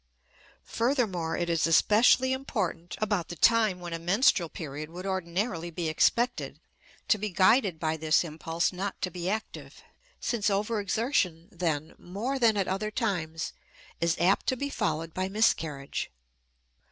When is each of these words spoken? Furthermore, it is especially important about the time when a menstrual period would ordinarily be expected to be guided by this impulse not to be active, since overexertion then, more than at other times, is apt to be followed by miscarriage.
Furthermore, 0.65 1.37
it 1.37 1.47
is 1.47 1.67
especially 1.67 2.33
important 2.33 2.95
about 2.99 3.27
the 3.27 3.35
time 3.35 3.79
when 3.79 3.93
a 3.93 3.99
menstrual 3.99 4.49
period 4.49 4.89
would 4.89 5.05
ordinarily 5.05 5.69
be 5.69 5.89
expected 5.89 6.59
to 7.07 7.19
be 7.19 7.29
guided 7.29 7.79
by 7.79 7.97
this 7.97 8.23
impulse 8.23 8.73
not 8.73 8.99
to 9.03 9.11
be 9.11 9.29
active, 9.29 9.83
since 10.19 10.49
overexertion 10.49 11.49
then, 11.51 11.93
more 11.99 12.39
than 12.39 12.57
at 12.57 12.67
other 12.67 12.89
times, 12.89 13.53
is 13.99 14.17
apt 14.19 14.47
to 14.47 14.57
be 14.57 14.71
followed 14.71 15.13
by 15.13 15.29
miscarriage. 15.29 16.09